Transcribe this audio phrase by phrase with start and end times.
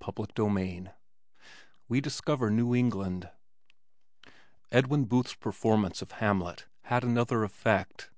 [0.00, 0.90] CHAPTER XXII
[1.88, 3.28] We Discover New England
[4.70, 8.08] Edwin Booth's performance of Hamlet had another effect.